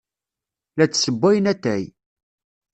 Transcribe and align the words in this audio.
La 0.75 0.85
d-ssewwayen 0.85 1.51
atay. 1.53 1.83